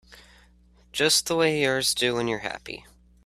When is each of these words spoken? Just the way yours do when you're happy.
Just 0.91 1.27
the 1.27 1.35
way 1.35 1.61
yours 1.61 1.93
do 1.93 2.15
when 2.15 2.27
you're 2.27 2.39
happy. 2.39 2.87